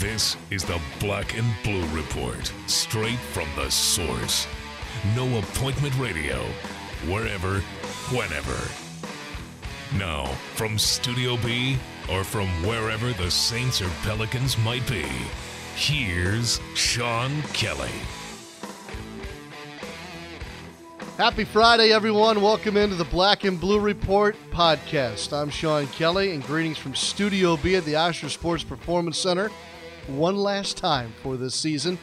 [0.00, 4.46] This is the Black and Blue Report, straight from the source.
[5.16, 6.36] No appointment radio,
[7.08, 7.58] wherever,
[8.14, 8.56] whenever.
[9.98, 15.04] Now, from Studio B or from wherever the Saints or Pelicans might be,
[15.74, 17.90] here's Sean Kelly.
[21.16, 22.40] Happy Friday, everyone.
[22.40, 25.32] Welcome into the Black and Blue Report podcast.
[25.32, 29.50] I'm Sean Kelly, and greetings from Studio B at the Ochsner Sports Performance Center.
[30.08, 31.98] One last time for this season.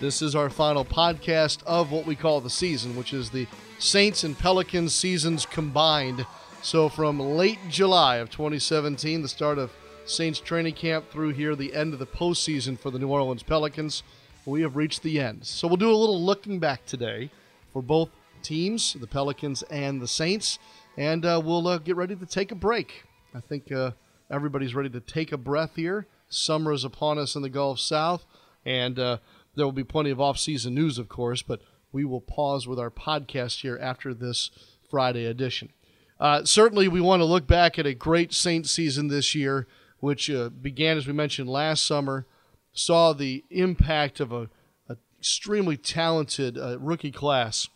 [0.00, 3.46] This is our final podcast of what we call the season, which is the
[3.78, 6.26] Saints and Pelicans seasons combined.
[6.62, 9.70] So, from late July of 2017, the start of
[10.04, 14.02] Saints training camp, through here, the end of the postseason for the New Orleans Pelicans,
[14.44, 15.46] we have reached the end.
[15.46, 17.30] So, we'll do a little looking back today
[17.72, 18.08] for both
[18.42, 20.58] teams, the Pelicans and the Saints,
[20.96, 23.04] and uh, we'll uh, get ready to take a break.
[23.32, 23.92] I think uh,
[24.28, 26.08] everybody's ready to take a breath here.
[26.34, 28.24] Summer is upon us in the Gulf South,
[28.64, 29.18] and uh,
[29.54, 32.90] there will be plenty of off-season news, of course, but we will pause with our
[32.90, 34.50] podcast here after this
[34.90, 35.70] Friday edition.
[36.18, 39.66] Uh, certainly, we want to look back at a great Saints season this year,
[40.00, 42.26] which uh, began, as we mentioned, last summer,
[42.72, 44.48] saw the impact of a,
[44.88, 47.68] a extremely talented rookie class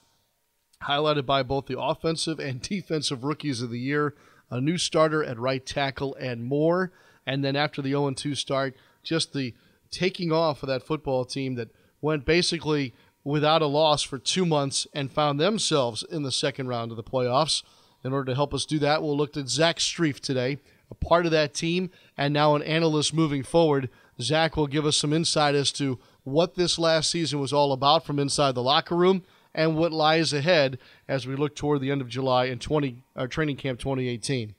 [0.85, 4.15] highlighted by both the offensive and defensive rookies of the year,
[4.51, 6.93] a new starter at right tackle, and more.
[7.29, 9.55] And then after the 0 2 start, just the
[9.91, 11.69] taking off of that football team that
[12.01, 16.91] went basically without a loss for two months and found themselves in the second round
[16.91, 17.63] of the playoffs.
[18.03, 20.57] In order to help us do that, we'll look at Zach Strief today,
[20.91, 23.91] a part of that team and now an analyst moving forward.
[24.19, 28.07] Zach will give us some insight as to what this last season was all about
[28.07, 29.23] from inside the locker room
[29.55, 33.27] and what lies ahead as we look toward the end of July and 20 uh,
[33.27, 34.55] training camp 2018.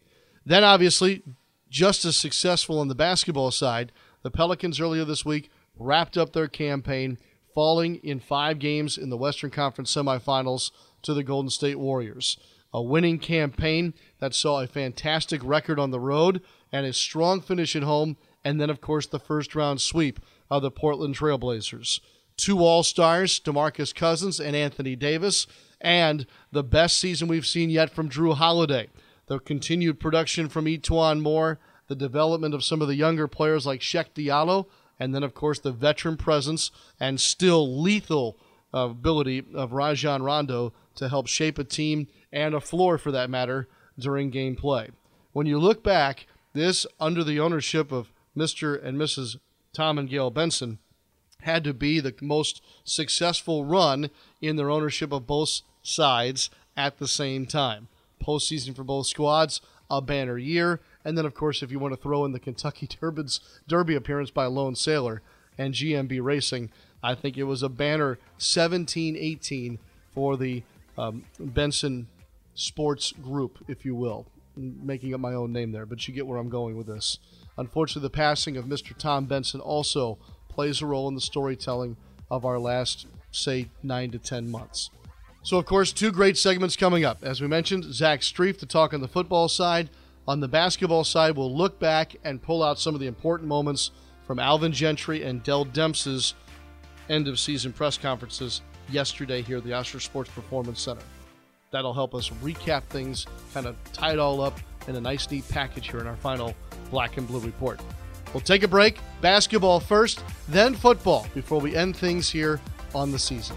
[0.46, 1.24] Then obviously,
[1.70, 3.92] just as successful on the basketball side,
[4.24, 7.18] the Pelicans earlier this week wrapped up their campaign,
[7.54, 10.72] falling in five games in the Western Conference semifinals
[11.04, 12.38] to the Golden State Warriors.
[12.74, 16.42] A winning campaign that saw a fantastic record on the road
[16.72, 20.20] and a strong finish at home, and then, of course, the first round sweep
[20.52, 22.00] of the Portland Trailblazers
[22.40, 25.46] two All Stars, DeMarcus Cousins and Anthony Davis,
[25.82, 28.88] and the best season we've seen yet from Jrue Holiday.
[29.30, 33.80] The continued production from E'Twaun Moore, the development of some of the younger players like
[33.80, 34.66] Cheick Diallo,
[35.00, 38.38] and then, of course, the veteran presence and still lethal
[38.74, 43.68] ability of Rajon Rondo to help shape a team and a floor, for that matter,
[44.00, 44.90] during game play.
[45.32, 48.84] When you look back, this under the ownership of Mr.
[48.84, 49.38] and Mrs.
[49.74, 50.80] Tom and Gayle Benson
[51.42, 54.10] had to be the most successful run
[54.42, 57.90] in their ownership of both sides at the same time.
[58.20, 62.02] Postseason for both squads, a banner year, and then of course if you want to
[62.02, 65.22] throw in the Kentucky Derby's Derby appearance by Lone Sailor
[65.58, 66.72] and GMB Racing,
[67.02, 69.78] I think it was a banner 17-18
[70.14, 70.64] for the
[70.98, 72.08] um, Benson
[72.56, 74.26] Sports Group, if you will.
[74.58, 77.20] I'm making up my own name there, but you get where I'm going with this.
[77.58, 78.98] Unfortunately, the passing of Mr.
[78.98, 80.18] Tom Benson also
[80.50, 81.96] plays a role in the storytelling
[82.30, 84.90] of our last, say, nine to 10 months.
[85.42, 87.24] So, of course, two great segments coming up.
[87.24, 89.90] As we mentioned, Zach Strief to talk on the football side.
[90.28, 93.92] On the basketball side, we'll look back and pull out some of the important moments
[94.28, 96.34] from Alvin Gentry and Dell Demps'
[97.10, 98.62] end of season press conferences
[98.92, 101.02] yesterday here at the Ochsner Sports Performance Center.
[101.72, 105.48] That'll help us recap things, kind of tie it all up in a nice, neat
[105.50, 106.54] package here in our final
[106.92, 107.80] Black and Blue report.
[108.34, 109.00] We'll take a break.
[109.22, 112.60] Basketball first, then football before we end things here
[112.94, 113.56] on the season.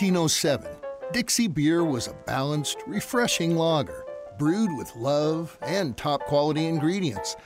[0.00, 0.66] 1907,
[1.12, 4.04] Dixie beer was a balanced, refreshing lager
[4.38, 7.36] brewed with love and top quality ingredients.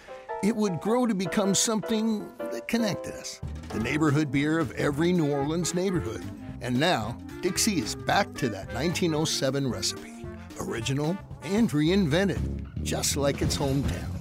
[0.44, 5.32] It would grow to become something that connected us the neighborhood beer of every New
[5.32, 6.22] Orleans neighborhood
[6.64, 10.24] and now, Dixie is back to that 1907 recipe.
[10.60, 14.14] Original and reinvented, just like its hometown.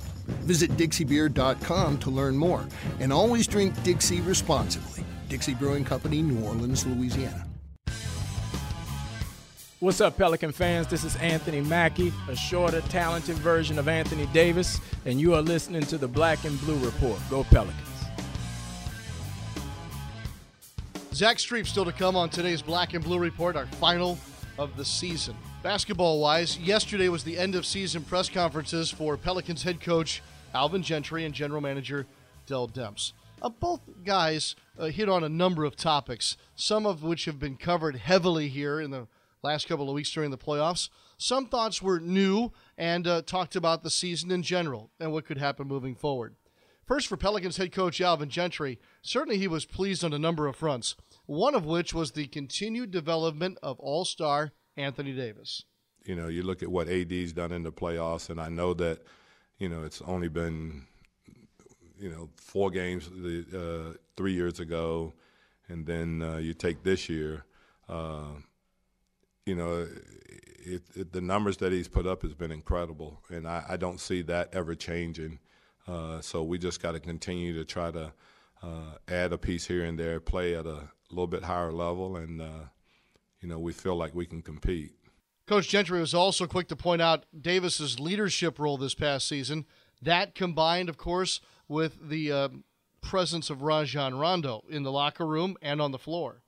[0.44, 2.68] Visit DixieBeer.com to learn more,
[3.00, 5.06] and always drink Dixie responsibly.
[5.30, 7.46] Dixie Brewing Company, New Orleans, Louisiana.
[9.84, 10.88] What's up, Pelican fans?
[10.88, 15.82] This is Anthony Mackey, a shorter, talented version of Anthony Davis, and you are listening
[15.88, 17.20] to the Black and Blue Report.
[17.30, 17.76] Go Pelicans.
[21.14, 24.18] Zach Strief still to come on today's Black and Blue Report, our final
[24.58, 25.36] of the season.
[25.64, 30.82] Basketball wise, yesterday was the end of season press conferences for Pelicans head coach Alvin
[30.82, 32.06] Gentry and general manager
[32.48, 33.12] Dell Demps.
[33.42, 37.58] Uh, both guys uh, hit on a number of topics, some of which have been
[37.58, 39.08] covered heavily here in the
[39.44, 40.90] last couple of weeks during the playoffs.
[41.18, 45.38] Some thoughts were new and uh, talked about the season in general and what could
[45.38, 46.36] happen moving forward.
[46.86, 50.56] First, for Pelicans head coach Alvin Gentry, certainly he was pleased on a number of
[50.56, 50.96] fronts,
[51.26, 55.64] one of which was the continued development of all star Anthony Davis.
[56.04, 59.00] You know, you look at what AD's done in the playoffs, and I know that,
[59.60, 60.86] you know, it's only been,
[61.98, 65.14] you know, four games uh, three years ago,
[65.70, 67.46] and then uh, you take this year.
[67.88, 68.26] Uh,
[69.46, 69.88] you know,
[70.66, 74.00] it, it, the numbers that he's put up has been incredible, and I, I don't
[74.00, 75.40] see that ever changing.
[75.88, 78.14] Uh, so we just got to continue to try to
[78.62, 82.42] uh, add a piece here and there, play at a little bit higher level, and
[82.42, 82.66] uh,
[83.42, 84.92] you know we feel like we can compete.
[85.46, 89.66] Coach Gentry was also quick to point out Davis's leadership role this past season.
[90.02, 92.50] That combined, of course, with the uh,
[93.02, 96.42] presence of Rajon Rondo in the locker room and on the floor.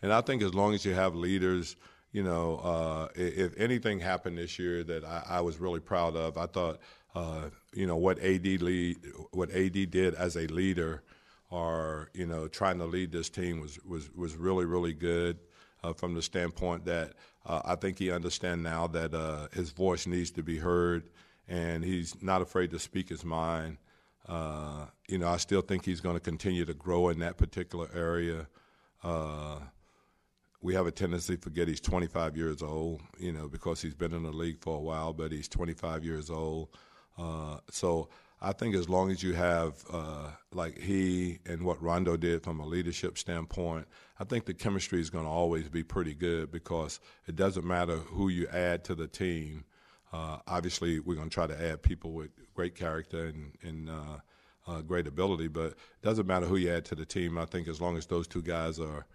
[0.00, 1.76] And I think as long as you have leaders,
[2.16, 6.38] you know, uh, if anything happened this year that I, I was really proud of,
[6.38, 6.80] I thought
[7.14, 8.96] uh, you know what AD lead,
[9.32, 11.02] what AD did as a leader,
[11.50, 15.40] or you know trying to lead this team was was was really really good
[15.84, 17.12] uh, from the standpoint that
[17.44, 21.10] uh, I think he understands now that uh, his voice needs to be heard,
[21.46, 23.76] and he's not afraid to speak his mind.
[24.26, 27.90] Uh, you know, I still think he's going to continue to grow in that particular
[27.94, 28.46] area
[30.62, 34.12] we have a tendency to forget he's 25 years old, you know, because he's been
[34.12, 36.68] in the league for a while, but he's 25 years old.
[37.18, 38.08] Uh, so
[38.40, 42.60] I think as long as you have uh, like he and what Rondo did from
[42.60, 43.86] a leadership standpoint,
[44.20, 47.96] I think the chemistry is going to always be pretty good because it doesn't matter
[47.96, 49.64] who you add to the team.
[50.12, 54.18] Uh, obviously, we're going to try to add people with great character and, and uh,
[54.66, 57.38] uh, great ability, but it doesn't matter who you add to the team.
[57.38, 59.06] I think as long as those two guys are,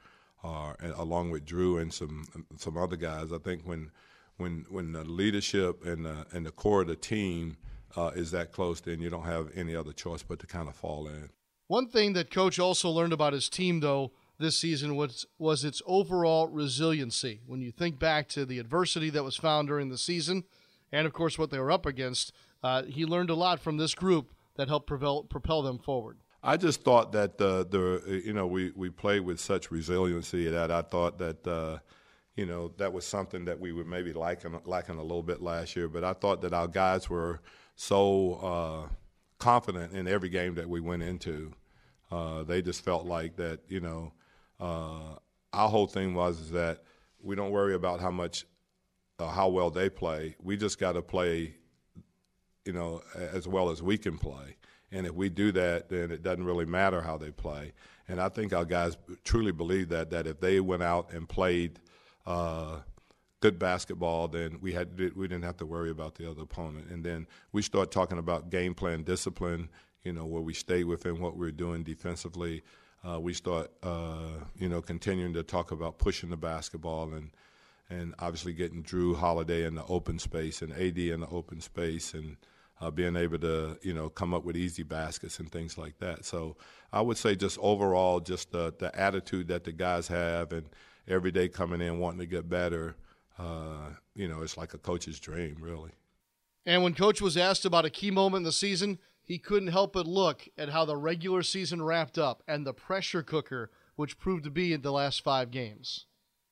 [0.43, 2.25] are along with Jrue and some
[2.57, 3.91] some other guys, I think when
[4.37, 7.57] when when the leadership and the, and the core of the team–
[7.95, 10.75] uh, is that close, then you don't have any other choice but to kind of
[10.75, 11.29] fall in.
[11.67, 15.81] One thing that coach also learned about his team, though, this season was was its
[15.85, 17.41] overall resiliency.
[17.45, 20.45] When you think back to the adversity that was found during the season,
[20.91, 22.33] and of course what they were up against,
[22.63, 26.17] uh, he learned a lot from this group that helped propel, propel them forward.
[26.43, 30.71] I just thought that the the you know we we played with such resiliency that
[30.71, 31.47] I thought that.
[31.47, 31.79] Uh,
[32.37, 35.75] you know that was something that we were maybe lacking lacking a little bit last
[35.75, 37.41] year, but I thought that our guys were
[37.75, 38.93] so uh,
[39.37, 41.51] confident in every game that we went into.
[42.11, 44.13] Uh, they just felt like that, you know,
[44.59, 45.15] uh,
[45.53, 46.83] our whole thing was that
[47.21, 48.45] we don't worry about how much,
[49.19, 50.35] uh, how well they play.
[50.41, 51.55] We just got to play,
[52.65, 54.57] you know, as well as we can play.
[54.91, 57.71] And if we do that, then it doesn't really matter how they play.
[58.07, 61.79] And I think our guys truly believe that that if they went out and played
[62.25, 62.79] uh,
[63.39, 66.89] good basketball, then we had we didn't have to worry about the other opponent.
[66.89, 69.69] And then we start talking about game plan discipline.
[70.03, 72.63] You know, where we stay within what we're doing defensively.
[73.07, 77.31] Uh, we start, uh, you know, continuing to talk about pushing the basketball and
[77.89, 82.13] and obviously getting Jrue Holiday in the open space and AD in the open space
[82.13, 82.37] and
[82.81, 86.25] uh, being able to, you know, come up with easy baskets and things like that.
[86.25, 86.57] So
[86.91, 90.67] I would say just overall, just the, the attitude that the guys have and
[91.07, 92.95] every day coming in wanting to get better
[93.41, 95.91] uh, you know, it's like a coach's dream, really.
[96.65, 99.93] And when coach was asked about a key moment in the season, he couldn't help
[99.93, 104.43] but look at how the regular season wrapped up and the pressure cooker, which proved
[104.43, 106.05] to be in the last five games.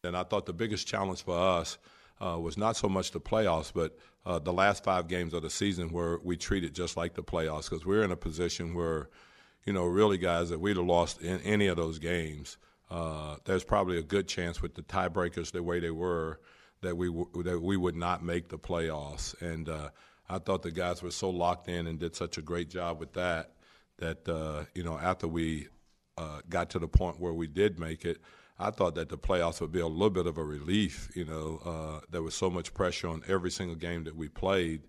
[0.03, 1.77] And I thought the biggest challenge for us
[2.21, 5.49] uh, was not so much the playoffs, but uh, the last five games of the
[5.49, 9.09] season where we treated just like the playoffs because we're in a position where,
[9.65, 12.57] you know, really, guys, that we'd have lost in any of those games,
[12.89, 16.39] uh, there's probably a good chance with the tiebreakers the way they were
[16.81, 19.39] that we w- that we would not make the playoffs.
[19.41, 19.89] And uh,
[20.29, 23.13] I thought the guys were so locked in and did such a great job with
[23.13, 23.51] that
[23.99, 25.67] that uh, you know after we
[26.17, 28.19] uh, got to the point where we did make it.
[28.59, 31.09] I thought that the playoffs would be a little bit of a relief.
[31.15, 34.81] You know, uh, there was so much pressure on every single game that we played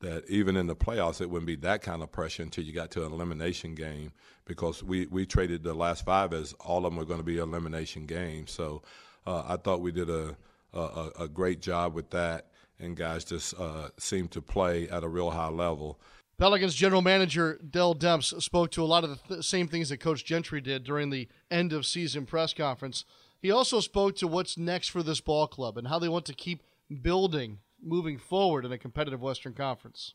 [0.00, 2.92] that even in the playoffs it wouldn't be that kind of pressure until you got
[2.92, 4.12] to an elimination game
[4.44, 7.38] because we, we traded the last five as all of them were going to be
[7.38, 8.52] elimination games.
[8.52, 8.82] So
[9.26, 10.36] uh, I thought we did a
[10.72, 12.46] a, a great job with that,
[12.78, 16.00] and guys just uh, seem to play at a real high level.
[16.38, 19.98] Pelicans general manager Dell Demps spoke to a lot of the th- same things that
[19.98, 23.04] Coach Gentry did during the end of season press conference.
[23.42, 26.32] He also spoke to what's next for this ball club and how they want to
[26.32, 26.62] keep
[27.02, 30.14] building moving forward in a competitive Western Conference.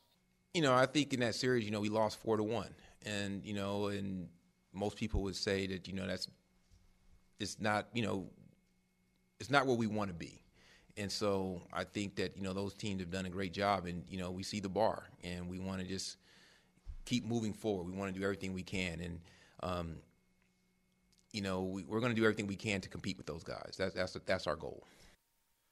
[0.54, 2.74] You know, I think in that series, you know, we lost four to one,
[3.06, 4.30] and you know, and
[4.72, 6.28] most people would say that you know that's
[7.40, 8.28] it's not you know
[9.40, 10.43] it's not where we want to be
[10.96, 14.04] And so I think that you know those teams have done a great job, and
[14.08, 16.18] you know we see the bar, and we want to just
[17.06, 17.88] keep moving forward.
[17.88, 19.20] We want to do everything we can, and
[19.64, 19.96] um,
[21.32, 23.76] you know we, are going to do everything we can to compete with those guys.
[23.78, 24.84] That's that's that's our goal.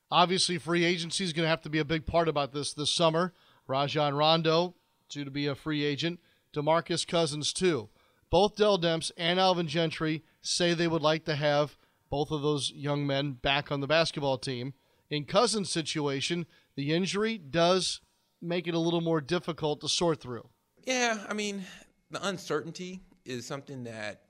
[0.10, 2.94] Obviously, free agency is going to have to be a big part about this this
[2.94, 3.34] summer.
[3.68, 4.76] Rajon Rondo
[5.08, 6.20] due to be a free agent.
[6.54, 7.90] DeMarcus Cousins too.
[8.30, 11.78] Both Dell Demps and Alvin Gentry say they would like to have
[12.10, 14.74] both of those young men back on the basketball team.
[15.12, 18.00] In Cousins' situation, the injury does
[18.42, 20.48] make it a little more difficult to sort through.
[20.86, 21.64] Yeah, I mean,
[22.10, 24.22] the uncertainty is something that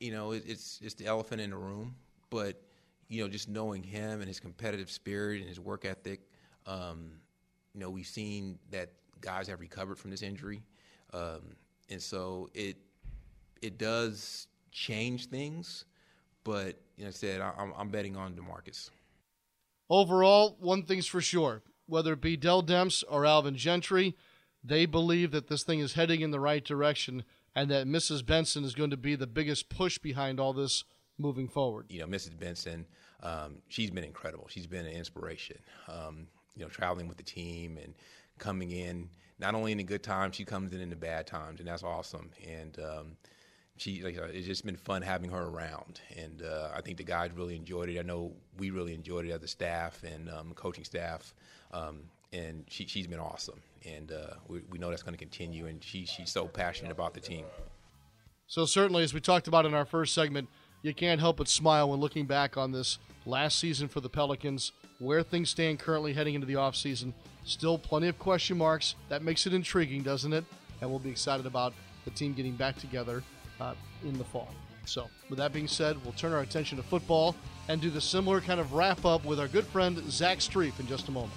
[0.00, 1.94] you know it's it's the elephant in the room.
[2.30, 2.62] But
[3.08, 6.20] you know, just knowing him and his competitive spirit and his work ethic,
[6.66, 7.12] um,
[7.74, 10.62] you know, we've seen that guys have recovered from this injury,
[11.12, 11.54] um,
[11.90, 12.78] and so it
[13.60, 15.84] it does change things.
[16.42, 18.88] But you know, I said I'm, I'm betting on DeMarcus.
[19.92, 24.16] Overall, one thing's for sure: whether it be Dell Demps or Alvin Gentry,
[24.64, 28.24] they believe that this thing is heading in the right direction and that Mrs.
[28.24, 30.84] Benson is going to be the biggest push behind all this
[31.18, 31.84] moving forward.
[31.90, 32.38] You know, Mrs.
[32.38, 32.86] Benson,
[33.22, 34.46] um, she's been incredible.
[34.48, 35.58] She's been an inspiration.
[35.86, 37.92] Um, you know, traveling with the team and
[38.38, 41.60] coming in not only in the good times, she comes in in the bad times,
[41.60, 42.30] and that's awesome.
[42.48, 43.16] And um,
[43.82, 46.00] she, like, uh, it's just been fun having her around.
[46.16, 47.98] And uh, I think the guys really enjoyed it.
[47.98, 51.34] I know we really enjoyed it as a staff and um, coaching staff.
[51.72, 53.60] Um, and she, she's been awesome.
[53.84, 55.66] And uh, we, we know that's going to continue.
[55.66, 57.44] And she, she's so passionate about the team.
[58.46, 60.48] So certainly, as we talked about in our first segment,
[60.82, 64.72] you can't help but smile when looking back on this last season for the Pelicans,
[65.00, 67.12] where things stand currently heading into the offseason.
[67.44, 68.94] Still plenty of question marks.
[69.08, 70.44] That makes it intriguing, doesn't it?
[70.80, 71.72] And we'll be excited about
[72.04, 73.22] the team getting back together
[73.62, 74.48] uh, in the fall.
[74.84, 77.36] So, with that being said, we'll turn our attention to football
[77.68, 80.86] and do the similar kind of wrap up with our good friend Zach Strief in
[80.88, 81.32] just a moment.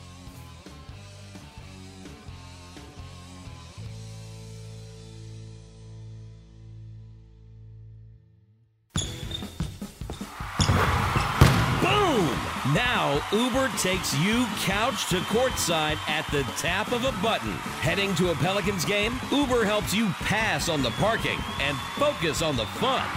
[12.76, 17.54] Now, Uber takes you couch to courtside at the tap of a button.
[17.80, 19.18] Heading to a Pelicans game?
[19.32, 23.08] Uber helps you pass on the parking and focus on the fun.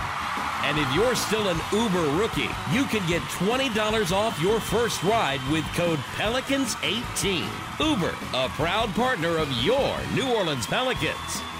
[0.62, 5.40] And if you're still an Uber rookie, you can get $20 off your first ride
[5.50, 7.44] with code Pelicans18.
[7.80, 11.57] Uber, a proud partner of your New Orleans Pelicans.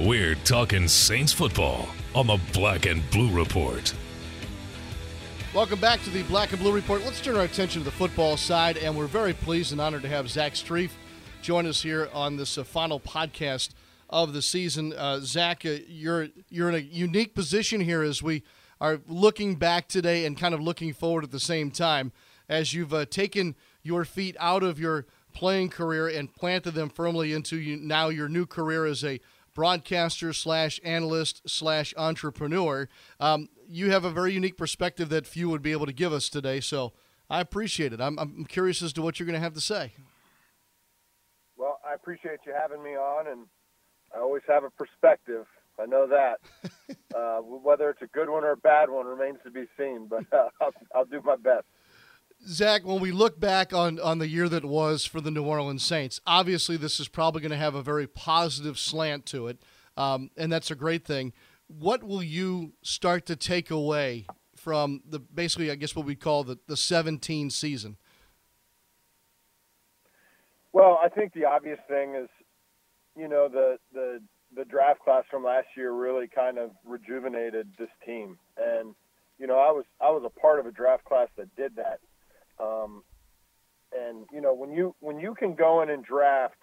[0.00, 3.92] We're talking Saints football on the Black and Blue Report.
[5.52, 7.04] Welcome back to the Black and Blue Report.
[7.04, 10.08] Let's turn our attention to the football side, and we're very pleased and honored to
[10.08, 10.88] have Zach Strief
[11.42, 13.74] join us here on this uh, final podcast
[14.08, 14.94] of the season.
[14.94, 18.42] Uh, Zach, uh, you're you're in a unique position here as we
[18.80, 22.10] are looking back today and kind of looking forward at the same time
[22.48, 25.04] as you've uh, taken your feet out of your
[25.34, 29.20] playing career and planted them firmly into you, now your new career as a
[29.60, 32.88] broadcaster slash analyst slash entrepreneur.
[33.20, 36.30] Um, you have a very unique perspective that few would be able to give us
[36.30, 36.60] today.
[36.60, 36.94] So
[37.28, 38.00] I appreciate it.
[38.00, 39.92] I'm, I'm curious as to what you're going to have to say.
[41.58, 43.40] Well, I appreciate you having me on, and
[44.16, 45.44] I always have a perspective.
[45.78, 46.40] I know that.
[47.14, 50.24] uh, whether it's a good one or a bad one remains to be seen, but
[50.32, 51.66] uh, I'll, I'll do my best.
[52.46, 55.84] Zach, when we look back on, on the year that was for the New Orleans
[55.84, 59.58] Saints, obviously this is probably going to have a very positive slant to it,
[59.96, 61.32] um, and that's a great thing.
[61.66, 66.44] What will you start to take away from the basically, I guess, what we call
[66.44, 67.96] the, the 17 season?
[70.72, 72.28] Well, I think the obvious thing is,
[73.16, 74.20] you know, the the
[74.56, 78.94] the draft class from last year really kind of rejuvenated this team, and
[79.38, 82.00] you know, I was I was a part of a draft class that did that
[82.60, 83.02] um,
[83.92, 86.58] and you know when you when you can go in and draft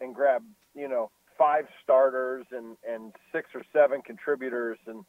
[0.00, 0.42] and grab
[0.74, 5.04] you know five starters and and six or seven contributors and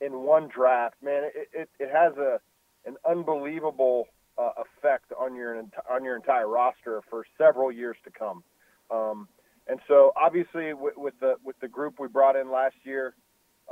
[0.00, 2.38] in one draft, man, it it, it has a
[2.86, 4.06] an unbelievable
[4.36, 8.42] uh, effect on your on your entire roster for several years to come.
[8.90, 9.28] Um,
[9.66, 13.14] and so, obviously, with, with, the with the group we brought in last year,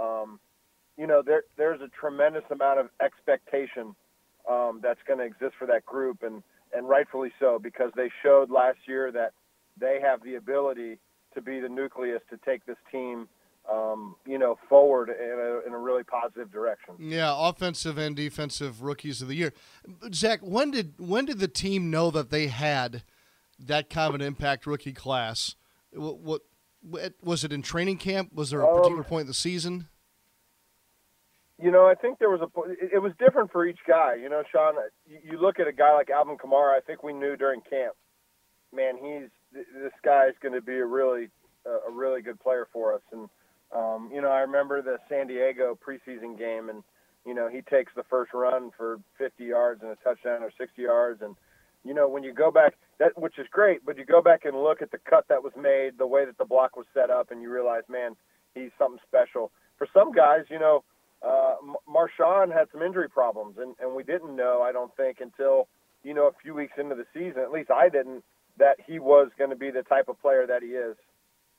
[0.01, 0.41] um,
[0.97, 3.95] you know, there there's a tremendous amount of expectation
[4.51, 6.43] um, that's going to exist for that group, and
[6.75, 9.33] and rightfully so because they showed last year that
[9.79, 10.99] they have the ability
[11.35, 13.29] to be the nucleus to take this team.
[13.73, 16.95] Um, you know, forward in a, in a really positive direction.
[16.99, 19.53] Yeah, offensive and defensive rookies of the year.
[20.13, 23.05] Zach, when did when did the team know that they had
[23.61, 25.55] that kind of an impact rookie class?
[25.93, 26.43] What, what
[27.23, 28.33] was it in training camp?
[28.35, 29.89] Was there a particular um, point in the season?
[31.63, 32.49] You know, I think there was a.
[32.93, 34.17] It was different for each guy.
[34.21, 34.75] You know, Sean.
[35.07, 36.77] You look at a guy like Alvin Kamara.
[36.77, 37.95] I think we knew during camp,
[38.75, 41.29] man, he's this guy is going to be a really
[41.65, 43.03] a really good player for us.
[43.13, 43.29] And
[43.73, 46.83] um, you know, I remember the San Diego preseason game, and
[47.25, 50.83] you know, he takes the first run for 50 yards and a touchdown or 60
[50.83, 51.37] yards, and
[51.85, 54.61] you know, when you go back, that which is great, but you go back and
[54.61, 57.31] look at the cut that was made, the way that the block was set up,
[57.31, 58.17] and you realize, man,
[58.53, 59.53] he's something special.
[59.79, 60.83] For some guys, you know
[61.25, 61.55] uh,
[61.89, 65.69] Marshon had some injury problems, and, and we didn't know, I don't think, until
[66.03, 67.43] you know a few weeks into the season.
[67.43, 68.25] At least I didn't
[68.59, 70.97] that he was going to be the type of player that he is.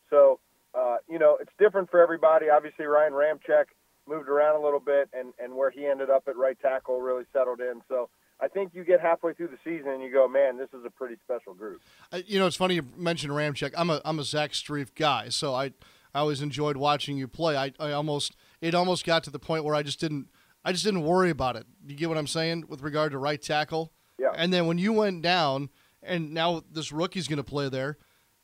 [0.10, 0.40] So
[0.74, 2.50] uh, you know, it's different for everybody.
[2.50, 3.66] Obviously, Ryan Ramczyk
[4.08, 7.26] moved around a little bit, and and where he ended up at right tackle really
[7.34, 7.82] settled in.
[7.88, 8.10] So.
[8.42, 10.90] I think you get halfway through the season and you go, man, this is a
[10.90, 11.82] pretty special group.
[12.26, 13.74] You know, it's funny you mentioned Ramczyk.
[13.78, 15.72] I'm a I'm a Zach Strief guy, so I
[16.14, 17.56] I always enjoyed watching you play.
[17.56, 20.30] I, I almost it almost got to the point where I just didn't
[20.64, 21.66] I just didn't worry about it.
[21.86, 23.92] You get what I'm saying with regard to right tackle?
[24.18, 24.32] Yeah.
[24.36, 25.70] And then when you went down
[26.02, 27.98] and now this rookie's going to play there,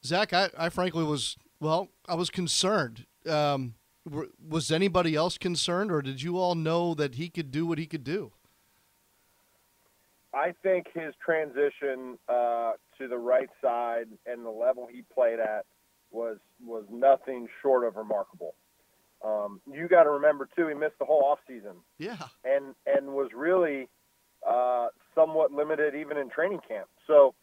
[0.03, 3.05] Zach, I, I frankly was well, I was concerned.
[3.27, 3.75] Um,
[4.45, 7.85] was anybody else concerned, or did you all know that he could do what he
[7.85, 8.31] could do?
[10.33, 15.65] I think his transition uh, to the right side and the level he played at
[16.11, 18.55] was was nothing short of remarkable.
[19.23, 21.75] Um, you got to remember too, he missed the whole off season.
[21.97, 23.89] Yeah, and and was really
[24.47, 26.88] uh, somewhat limited even in training camp.
[27.07, 27.35] So,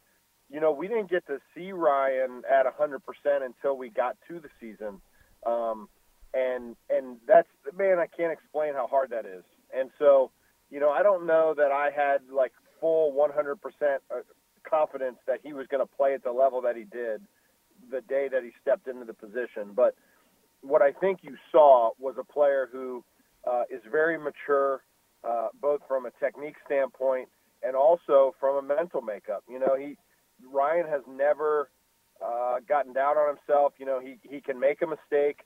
[0.49, 2.99] you know, we didn't get to see Ryan at 100%
[3.45, 5.01] until we got to the season.
[5.45, 5.89] Um,
[6.33, 9.43] and and that's man, I can't explain how hard that is.
[9.75, 10.31] And so,
[10.69, 13.55] you know, I don't know that I had like full 100%
[13.85, 14.21] uh,
[14.63, 17.21] confidence that he was going to play at the level that he did
[17.91, 19.71] the day that he stepped into the position.
[19.75, 19.95] But
[20.61, 23.03] what I think you saw was a player who
[23.49, 24.81] uh, is very mature,
[25.27, 27.29] uh, both from a technique standpoint
[27.63, 29.43] and also from a mental makeup.
[29.49, 29.97] You know, he
[30.51, 31.69] Ryan has never
[32.23, 33.73] uh, gotten down on himself.
[33.77, 35.39] You know, he he can make a mistake,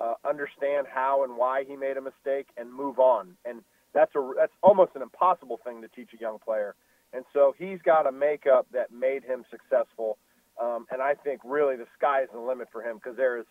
[0.00, 3.36] uh, understand how and why he made a mistake, and move on.
[3.44, 6.74] And that's a that's almost an impossible thing to teach a young player.
[7.12, 10.18] And so he's got a makeup that made him successful
[10.60, 13.46] um, and I think really the sky is the limit for him because there is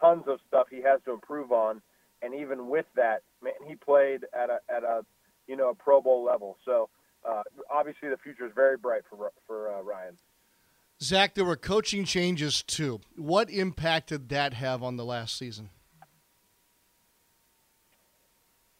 [0.00, 1.82] tons of stuff he has to improve on.
[2.22, 5.04] And even with that, man, he played at a at a
[5.46, 6.58] you know a Pro Bowl level.
[6.64, 6.88] So
[7.28, 10.16] uh, obviously the future is very bright for for uh, Ryan.
[11.02, 13.00] Zach, there were coaching changes too.
[13.16, 15.70] What impact did that have on the last season?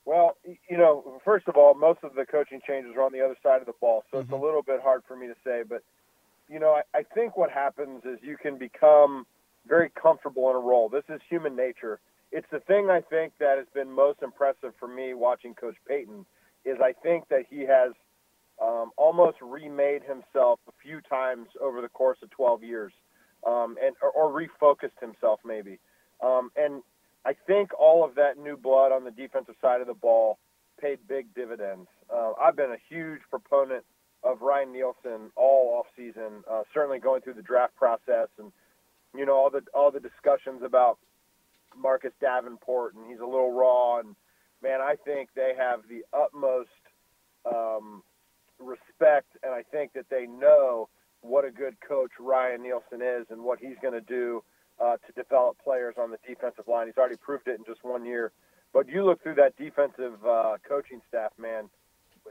[0.05, 3.37] Well, you know, first of all, most of the coaching changes are on the other
[3.43, 4.25] side of the ball, so mm-hmm.
[4.25, 4.45] it's a mm-hmm.
[4.45, 5.63] little bit hard for me to say.
[5.67, 5.83] But
[6.49, 9.25] you know, I, I think what happens is you can become
[9.67, 10.89] very comfortable in a role.
[10.89, 12.01] This is human nature.
[12.33, 16.25] It's the thing I think that has been most impressive for me watching Coach Payton
[16.65, 17.93] is I think that he has
[18.63, 22.93] um, almost remade himself a few times over the course of 12 years,
[23.47, 25.79] um, and or, or, refocused himself maybe.
[26.23, 26.83] Um, and
[27.25, 30.39] I think all of that new blood on the defensive side of the ball
[30.81, 31.89] paid big dividends.
[32.15, 33.85] Uh, I've been a huge proponent
[34.23, 36.45] of Ryan Nielsen all off season.
[36.51, 38.53] Uh, certainly going through the draft process and
[39.17, 40.99] you know all the all the discussions about
[41.77, 44.15] Marcus Davenport and he's a little raw and
[44.63, 46.69] man, I think they have the utmost
[47.47, 48.03] um,
[48.59, 50.89] respect and I think that they know
[51.23, 54.43] what a good coach Ryan Nielsen is and what he's going to do
[54.81, 56.87] uh, to develop players on the defensive line.
[56.87, 58.33] He's already proved it in just one year.
[58.73, 61.69] But you look through that defensive uh, coaching staff, man,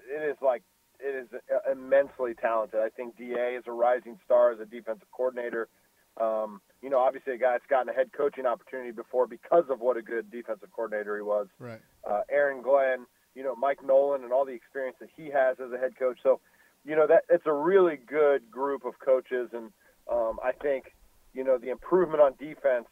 [0.09, 0.63] it is like
[0.99, 1.27] it is
[1.71, 2.79] immensely talented.
[2.79, 5.67] I think Da is a rising star as a defensive coordinator.
[6.17, 9.79] Um, you know, obviously a guy that's gotten a head coaching opportunity before because of
[9.79, 11.47] what a good defensive coordinator he was.
[11.59, 11.79] Right.
[12.09, 15.71] Uh, Aaron Glenn, you know, Mike Nolan, and all the experience that he has as
[15.71, 16.17] a head coach.
[16.23, 16.39] So,
[16.85, 19.71] you know, that it's a really good group of coaches, and
[20.11, 20.95] um, I think,
[21.33, 22.87] you know, the improvement on defense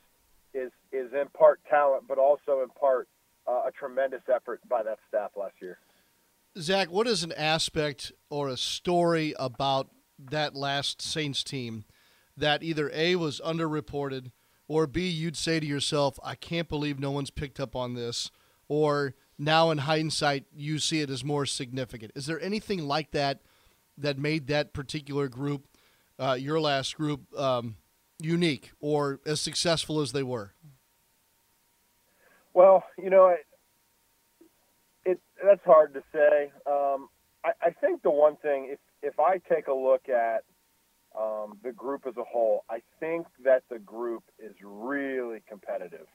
[0.54, 3.08] is is in part talent, but also in part
[3.48, 5.80] uh, a tremendous effort by that staff last year.
[6.58, 11.86] Zach, what is an aspect or a story about that last Saints team
[12.38, 14.32] that either A was underreported
[14.68, 18.32] or B you'd say to yourself, I can't believe no one's picked up on this
[18.68, 22.12] or now in hindsight you see it as more significant.
[22.16, 23.42] Is there anything like that
[23.98, 25.68] that made that particular group,
[26.20, 27.76] uh, your last group, um,
[28.20, 30.54] unique or as successful as they were?
[32.54, 33.36] Well, you know,
[35.06, 36.52] it that's hard to say.
[36.66, 37.10] Um,
[37.46, 40.44] I, I think the one thing, if if I take a look at
[41.20, 46.08] um, the group as a whole, I think that the group is really competitive.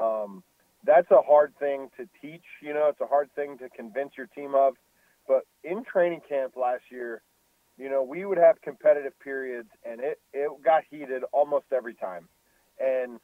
[0.00, 0.42] Um,
[0.84, 2.44] that's a hard thing to teach.
[2.62, 4.74] You know, it's a hard thing to convince your team of.
[5.26, 7.22] But in training camp last year,
[7.76, 12.28] you know, we would have competitive periods, and it it got heated almost every time,
[12.80, 13.20] and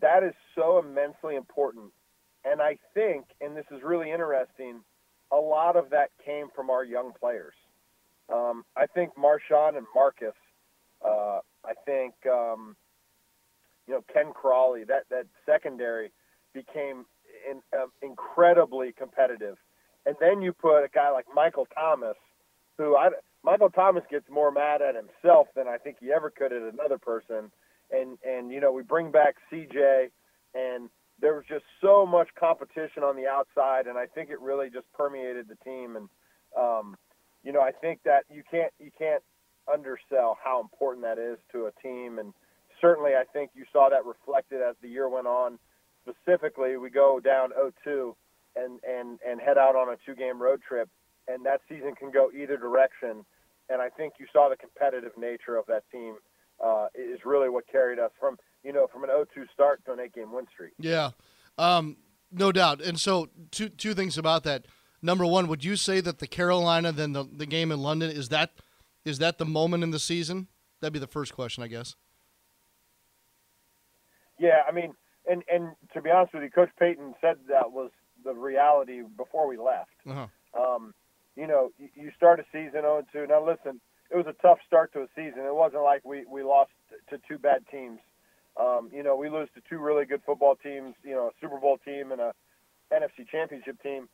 [0.00, 1.92] that is so immensely important.
[2.44, 4.80] And I think, and this is really interesting,
[5.30, 7.54] a lot of that came from our young players.
[8.32, 10.34] Um, I think Marshon and Marcus.
[11.04, 12.76] Uh, I think um,
[13.86, 14.84] you know Ken Crawley.
[14.84, 16.12] That that secondary
[16.54, 17.06] became
[17.50, 19.56] in, uh, incredibly competitive,
[20.06, 22.16] and then you put a guy like Michael Thomas,
[22.78, 23.10] who I
[23.42, 26.98] Michael Thomas gets more mad at himself than I think he ever could at another
[26.98, 27.50] person,
[27.90, 30.10] and and you know we bring back CJ,
[30.54, 30.88] and
[31.20, 34.86] there was just so much competition on the outside, and I think it really just
[34.92, 36.08] permeated the team, and
[36.58, 36.96] um,
[37.42, 39.22] you know I think that you can't you can't
[39.72, 42.32] undersell how important that is to a team, and
[42.80, 45.58] certainly I think you saw that reflected as the year went on
[46.02, 47.50] specifically, we go down
[47.86, 48.14] 0-2
[48.54, 50.88] and and and head out on a two-game road trip,
[51.26, 53.24] and that season can go either direction.
[53.70, 56.16] And I think you saw the competitive nature of that team
[56.62, 60.00] uh, is really what carried us from you know from an 0-2 start to an
[60.00, 60.72] eight-game win streak.
[60.78, 61.10] Yeah,
[61.56, 61.96] um,
[62.30, 62.82] no doubt.
[62.82, 64.66] And so two two things about that.
[65.04, 68.28] Number one, would you say that the Carolina then the, the game in London is
[68.28, 68.52] that
[69.04, 70.48] is that the moment in the season?
[70.80, 71.96] That'd be the first question, I guess.
[74.38, 74.94] Yeah, I mean,
[75.28, 77.90] and and to be honest with you, Coach Payton said that was
[78.24, 79.90] the reality before we left.
[80.08, 80.26] Uh-huh.
[80.58, 80.94] Um,
[81.36, 83.26] you know, you, you start a season 0 2.
[83.28, 85.40] Now, listen, it was a tough start to a season.
[85.46, 86.70] It wasn't like we, we lost
[87.10, 87.98] to two bad teams.
[88.60, 91.58] Um, you know, we lose to two really good football teams, you know, a Super
[91.58, 92.34] Bowl team and a
[92.92, 94.08] NFC championship team.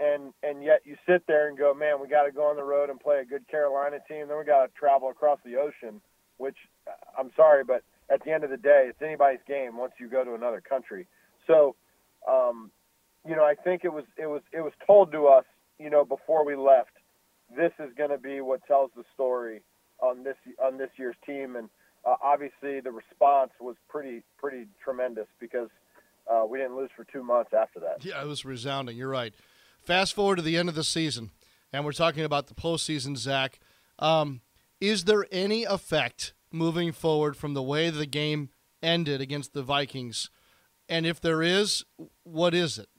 [0.00, 2.62] And and yet you sit there and go, man, we got to go on the
[2.62, 4.28] road and play a good Carolina team.
[4.28, 6.00] Then we got to travel across the ocean,
[6.36, 6.56] which
[6.86, 10.08] uh, I'm sorry, but at the end of the day, it's anybody's game once you
[10.08, 11.06] go to another country.
[11.46, 11.74] So,
[12.28, 12.70] um,
[13.26, 15.44] you know, I think it was it was it was told to us,
[15.78, 16.92] you know, before we left,
[17.54, 19.62] this is going to be what tells the story
[20.00, 21.68] on this on this year's team, and
[22.04, 25.68] uh, obviously the response was pretty pretty tremendous because
[26.30, 28.04] uh, we didn't lose for two months after that.
[28.04, 28.96] Yeah, it was resounding.
[28.96, 29.34] You're right.
[29.88, 31.30] Fast forward to the end of the season,
[31.72, 33.16] and we're talking about the postseason.
[33.16, 33.58] Zach,
[33.98, 34.42] um,
[34.82, 38.50] is there any effect moving forward from the way the game
[38.82, 40.28] ended against the Vikings?
[40.90, 41.86] And if there is,
[42.22, 42.90] what is it?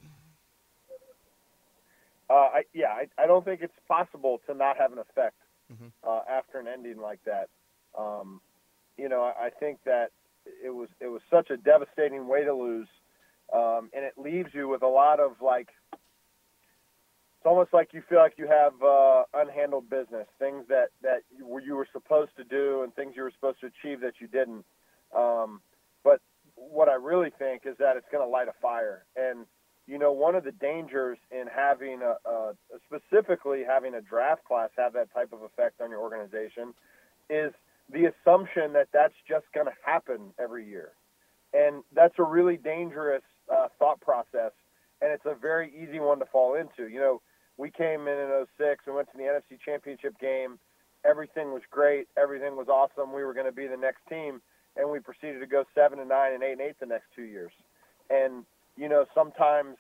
[2.28, 5.38] Uh, I, yeah, I, I, don't think it's possible to not have an effect
[5.72, 5.90] mm-hmm.
[6.04, 7.50] uh, after an ending like that.
[7.96, 8.42] Um,
[8.98, 10.08] you know, I, I, think that
[10.66, 12.88] it was it was such a devastating way to lose,
[13.54, 15.68] um, and it leaves you with a lot of like
[17.40, 21.48] it's almost like you feel like you have uh, unhandled business, things that that you,
[21.66, 24.66] you, were supposed to do and things you were supposed to achieve that you didn't.
[25.16, 25.62] Um,
[26.04, 26.20] but
[26.56, 29.46] what I really think is that it's going to light a fire, and
[29.88, 34.70] you know, one of the dangers in having a, a specifically having a draft class
[34.78, 36.74] have that type of effect on your organization
[37.30, 37.54] is
[37.90, 40.92] the assumption that that's just going to happen every year,
[41.54, 44.52] and that's a really dangerous uh, thought process
[45.02, 46.92] and it's a very easy one to fall into.
[46.92, 47.22] You know,
[47.60, 50.58] we came in in 06 and went to the NFC Championship game.
[51.06, 52.08] Everything was great.
[52.18, 53.14] Everything was awesome.
[53.14, 54.42] We were going to be the next team,
[54.78, 57.24] and we proceeded to go seven and nine and eight and eight the next two
[57.24, 57.52] years.
[58.10, 58.46] And
[58.78, 59.76] you know, sometimes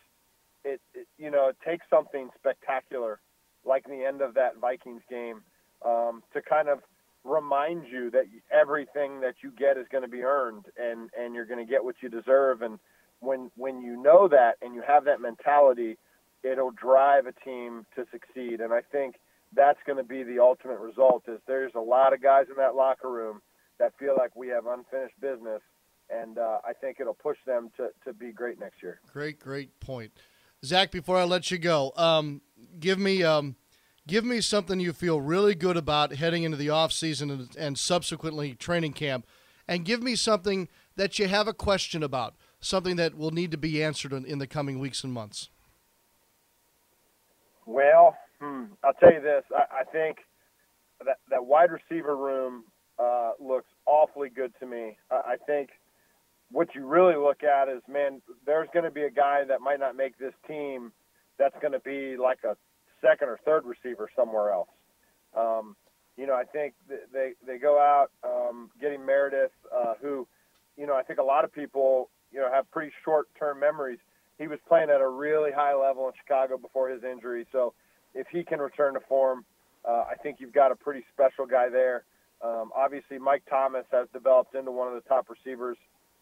[0.65, 3.22] it, it you know it takes something spectacular,
[3.65, 5.42] like the end of that Vikings game,
[5.86, 6.80] um, to kind of
[7.24, 11.46] remind you that everything that you get is going to be earned, and and you're
[11.46, 12.62] going to get what you deserve.
[12.62, 12.78] And
[13.22, 15.98] when when you know that and you have that mentality
[16.43, 18.62] it'll drive a team to succeed.
[18.62, 19.15] And I think
[19.54, 21.23] that's going to be the ultimate result.
[21.28, 23.41] Is there's a lot of guys in that locker room
[23.80, 25.62] that feel like we have unfinished business,
[26.10, 28.99] and uh, I think it'll push them to to be great next year.
[29.12, 30.12] Great, great point,
[30.63, 30.91] Zach.
[30.91, 32.41] Before I let you go, um,
[32.80, 33.23] give me.
[33.23, 33.56] Um,
[34.08, 37.78] give me something you feel really good about heading into the off season and, and
[37.78, 39.28] subsequently training camp,
[39.67, 43.58] and give me something that you have a question about, something that will need to
[43.58, 45.49] be answered in, in the coming weeks and months.
[47.69, 49.43] Well, hmm, I'll tell you this.
[49.55, 50.17] I, I think
[51.05, 52.63] that that wide receiver room
[52.97, 54.97] uh, looks awfully good to me.
[55.12, 55.69] I, I think
[56.51, 59.79] what you really look at is, man, there's going to be a guy that might
[59.79, 60.91] not make this team.
[61.38, 62.58] That's going to be like a
[63.01, 64.69] second or third receiver somewhere else.
[65.38, 65.75] Um,
[66.17, 66.73] you know, I think
[67.13, 70.27] they they go out um, getting Meredith, uh, who,
[70.75, 73.99] you know, I think a lot of people, you know, have pretty short term memories
[74.39, 77.45] he was playing at a really high level in Chicago before his injury.
[77.52, 77.73] So
[78.15, 79.45] if he can return to form,
[79.88, 82.04] uh, I think you've got a pretty special guy there.
[82.41, 85.78] Um, obviously, Mike Thomas has developed into one of the top receivers,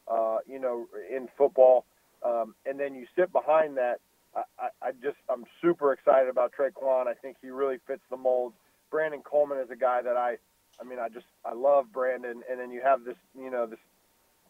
[0.08, 1.86] uh, you know, in football.
[2.26, 4.00] Um, and then you sit behind that.
[4.36, 7.08] I, I, I just I'm super excited about Trey Tre'Quan.
[7.08, 8.54] I think he really fits the mold.
[8.90, 10.38] Brandon Coleman is a guy that I,
[10.82, 12.42] I mean, I just I love Brandon.
[12.50, 13.80] And then you have this, you know, this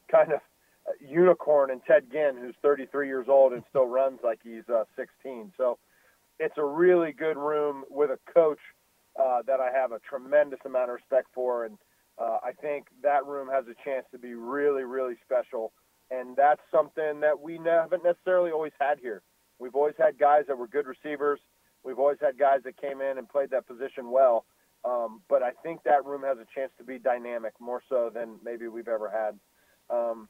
[0.09, 0.39] kind of
[0.99, 5.53] unicorn in Ted Ginn, who's 33 years old and still runs like he's uh, 16.
[5.57, 5.77] So
[6.39, 8.59] it's a really good room with a coach
[9.19, 11.77] uh, that I have a tremendous amount of respect for, and
[12.19, 15.71] uh, I think that room has a chance to be really, really special.
[16.09, 19.21] And that's something that we haven't necessarily always had here.
[19.59, 21.39] We've always had guys that were good receivers.
[21.83, 24.45] We've always had guys that came in and played that position well.
[24.85, 28.37] Um, but I think that room has a chance to be dynamic more so than
[28.43, 29.39] maybe we've ever had.
[29.89, 30.29] Um,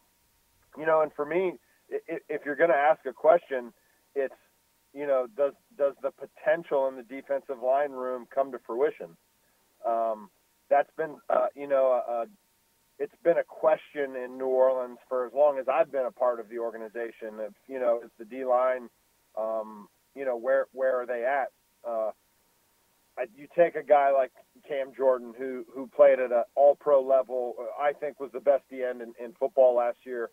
[0.78, 1.54] you know, and for me,
[1.90, 3.74] if, you're going to ask a question,
[4.16, 4.36] it's
[4.94, 9.18] you know, does does the potential in the defensive line room come to fruition?
[9.86, 10.30] Um,
[10.70, 12.26] that's been, uh, you know, uh,
[13.00, 16.40] it's been a question in New Orleans for as long as I've been a part
[16.40, 17.40] of the organization.
[17.68, 18.90] You know, is the D line,
[19.38, 21.52] um, you know, where where are they at?
[21.88, 22.12] Uh,
[23.36, 24.32] you take a guy like
[24.68, 28.40] Cam Jordan, who who played at an All Pro level, uh, I think was the
[28.40, 30.30] best D end in, in football last year.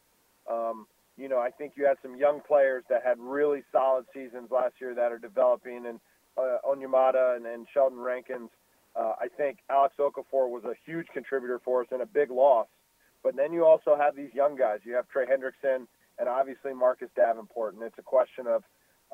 [0.51, 4.51] Um, you know, I think you had some young players that had really solid seasons
[4.51, 6.01] last year that are developing, and
[6.37, 8.51] uh, Onyemata and, and Sheldon Rankins.
[8.97, 12.67] Uh, I think Alex Okafor was a huge contributor for us and a big loss.
[13.23, 14.81] But then you also have these young guys.
[14.85, 15.87] You have Trey Hendrickson
[16.19, 18.63] and obviously Marcus Davenport, and it's a question of,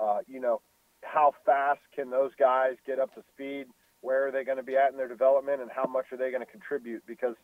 [0.00, 0.60] uh, you know,
[1.02, 3.66] how fast can those guys get up to speed?
[4.02, 6.30] Where are they going to be at in their development, and how much are they
[6.30, 7.02] going to contribute?
[7.06, 7.36] Because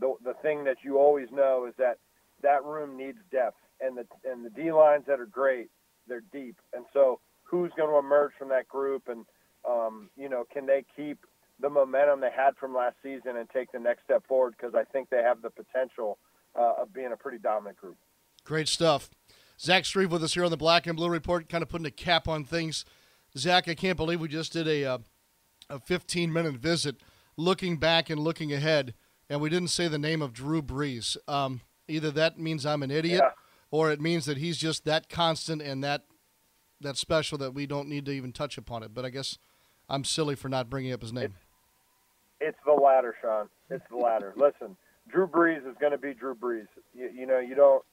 [0.00, 1.98] the the thing that you always know is that
[2.44, 5.68] that room needs depth and the and the D lines that are great,
[6.06, 6.56] they're deep.
[6.72, 9.24] And so, who's going to emerge from that group, and
[9.68, 11.18] um, you know, can they keep
[11.60, 14.54] the momentum they had from last season and take the next step forward?
[14.56, 16.18] Because I think they have the potential
[16.58, 17.96] uh, of being a pretty dominant group.
[18.44, 19.10] Great stuff.
[19.58, 21.90] Zach Strief with us here on the Black and Blue Report, kind of putting a
[21.90, 22.84] cap on things.
[23.36, 24.98] Zach, I can't believe we just did a uh,
[25.70, 26.96] a 15 minute visit,
[27.36, 28.94] looking back and looking ahead,
[29.28, 31.16] and we didn't say the name of Drew Brees.
[31.26, 33.20] Um, either that means I'm an idiot.
[33.22, 33.30] Yeah
[33.74, 36.04] or it means that he's just that constant and that
[36.80, 38.94] that special that we don't need to even touch upon it.
[38.94, 39.36] But I guess
[39.88, 41.34] I'm silly for not bringing up his name.
[42.40, 43.48] It's, it's the latter, Sean.
[43.70, 44.32] It's the latter.
[44.36, 44.76] Listen,
[45.08, 46.68] Drew Brees is going to be Drew Brees.
[46.94, 47.84] You, you know, you don't.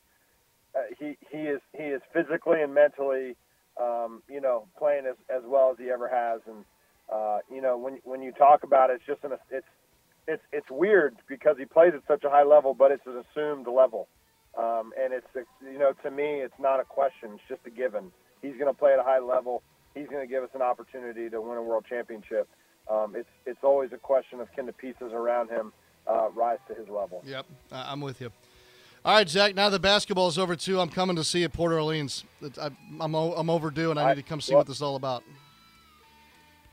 [0.75, 3.35] Uh, he he is he is physically and mentally,
[3.81, 6.41] um, you know, playing as as well as he ever has.
[6.45, 6.63] And
[7.11, 9.65] uh, you know, when when you talk about it, it's just an it's
[10.27, 13.67] it's it's weird because he plays at such a high level, but it's an assumed
[13.67, 14.07] level.
[14.57, 15.27] Um, and it's,
[15.61, 17.31] you know, to me, it's not a question.
[17.35, 18.11] It's just a given.
[18.41, 19.63] He's going to play at a high level.
[19.95, 22.49] He's going to give us an opportunity to win a world championship.
[22.89, 25.71] Um, it's, it's always a question of can the pieces around him
[26.07, 27.23] uh, rise to his level.
[27.25, 28.31] Yep, I'm with you.
[29.05, 29.55] All right, Zach.
[29.55, 30.79] Now the basketball is over too.
[30.79, 32.23] I'm coming to see you at Port Orleans.
[32.59, 35.23] I'm, I'm, overdue, and I need to come see what this is all about.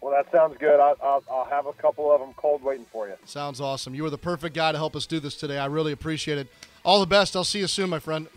[0.00, 0.78] Well, that sounds good.
[0.78, 3.14] I'll, I'll, I'll, have a couple of them cold waiting for you.
[3.24, 3.94] Sounds awesome.
[3.94, 5.58] You were the perfect guy to help us do this today.
[5.58, 6.46] I really appreciate it.
[6.84, 7.34] All the best.
[7.34, 8.28] I'll see you soon, my friend.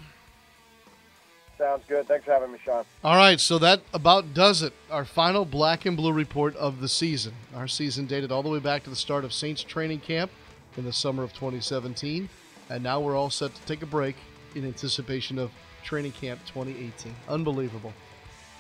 [1.60, 2.08] Sounds good.
[2.08, 2.84] Thanks for having me, Sean.
[3.04, 4.74] All right, so that about does it.
[4.89, 7.34] Our final black and blue report of the season.
[7.56, 10.32] Our season dated all the way back to the start of Saints training camp
[10.76, 12.28] in the summer of 2017.
[12.71, 14.15] And now we're all set to take a break
[14.56, 15.52] in anticipation of
[15.84, 17.13] training camp 2018.
[17.30, 17.93] Unbelievable.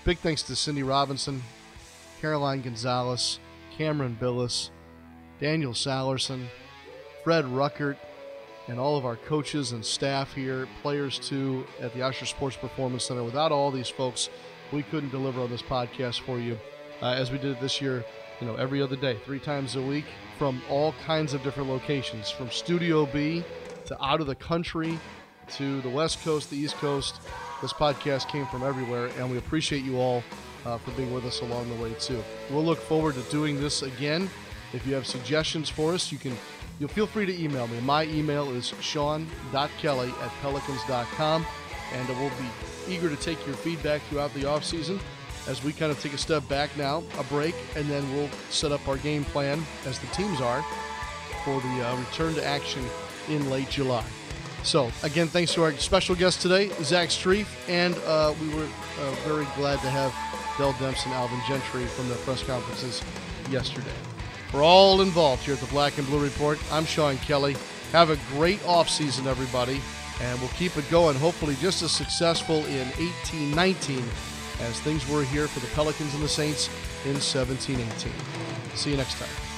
[0.03, 1.41] Big thanks to Cindy Robinson,
[2.21, 3.39] Caroline Gonzalez,
[3.75, 4.69] Cameron Billis,
[5.39, 6.45] Daniel Salerson,
[7.23, 7.97] Fred Ruckert,
[8.67, 13.05] and all of our coaches and staff here, players too, at the Ochsner Sports Performance
[13.05, 13.23] Center.
[13.23, 14.29] Without all these folks,
[14.71, 16.59] we couldn't deliver on this podcast for you
[17.01, 18.05] uh, as we did this year,
[18.39, 20.05] you know, every other day, three times a week,
[20.37, 23.43] from all kinds of different locations, from Studio B
[23.85, 24.99] to out of the country
[25.55, 27.19] to the West Coast, the East Coast.
[27.63, 30.23] This podcast came from everywhere, and we appreciate you all
[30.65, 32.23] uh, for being with us along the way too.
[32.49, 34.29] We'll look forward to doing this again.
[34.73, 36.35] If you have suggestions for us, you can
[36.81, 37.79] You'll feel free to email me.
[37.81, 41.45] My email is sean.kelly at pelicans.com,
[41.93, 44.99] and we'll be eager to take your feedback throughout the off season
[45.47, 48.71] as we kind of take a step back now, a break, and then we'll set
[48.71, 50.65] up our game plan as the teams are
[51.45, 52.83] for the uh, return to action
[53.29, 54.03] in late July.
[54.63, 58.67] So, again, thanks to our special guest today, Zach Strief, and uh, we were
[58.99, 60.11] uh, very glad to have
[60.61, 63.01] Dell Demps and Alvin Gentry from the press conferences
[63.49, 63.95] yesterday.
[64.51, 67.55] For all involved here at the Black and Blue Report, I'm Sean Kelly.
[67.93, 69.81] Have a great off season, everybody,
[70.21, 71.17] and we'll keep it going.
[71.17, 74.03] Hopefully, just as successful in 1819
[74.61, 76.67] as things were here for the Pelicans and the Saints
[77.05, 78.13] in 1718.
[78.75, 79.50] See you next time.